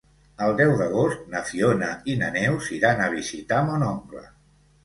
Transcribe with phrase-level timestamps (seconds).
[0.45, 4.27] El deu d'agost na Fiona i na Neus iran a visitar mon oncle.